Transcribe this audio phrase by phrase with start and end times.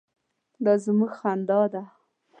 [0.63, 1.83] _دا زموږ خندا ده.